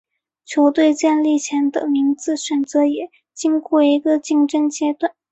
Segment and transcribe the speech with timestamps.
[0.45, 5.13] 球队建立前的名字选择也经过一个竞争阶段。